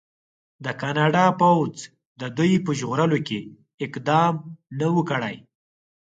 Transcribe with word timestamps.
د 0.63 0.67
کاناډا 0.81 1.25
پوځ 1.39 1.75
د 2.21 2.23
دوی 2.37 2.53
په 2.65 2.71
ژغورلو 2.79 3.17
کې 3.27 3.39
اقدام 3.85 4.33
نه 4.79 4.87
و 4.93 4.97
کړی. 5.09 5.35